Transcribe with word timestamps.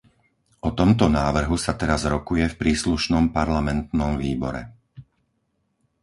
O 0.67 0.73
tomto 0.79 1.05
návrhu 1.19 1.53
sa 1.65 1.73
teraz 1.81 2.01
rokuje 2.13 2.45
v 2.49 2.59
príslušnom 2.65 3.25
parlamentnom 3.37 4.11
výbore. 4.23 4.63